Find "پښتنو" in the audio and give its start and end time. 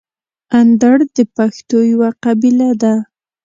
1.35-1.77